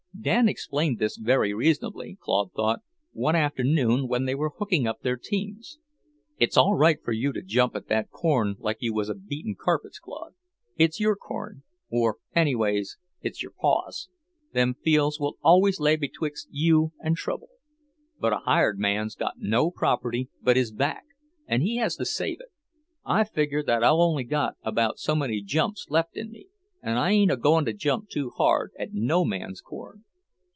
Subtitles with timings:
[0.23, 5.15] Dan explained this very reasonably, Claude thought, one afternoon when they were hooking up their
[5.17, 5.79] teams.
[6.37, 9.55] "It's all right for you to jump at that corn like you was a beating
[9.59, 10.33] carpets, Claude;
[10.77, 14.09] it's your corn, or anyways it's your Paw's.
[14.53, 17.47] Them fields will always lay betwixt you and trouble.
[18.19, 21.03] But a hired man's got no property but his back,
[21.47, 22.51] and he has to save it.
[23.05, 26.45] I figure that I've only got about so many jumps left in me,
[26.83, 30.03] and I ain't a going to jump too hard at no man's corn."